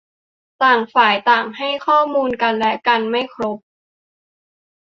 [0.63, 1.15] ต่างฝ่าย
[1.57, 3.57] ให้ข้อมูลกันและกันไม่ครบ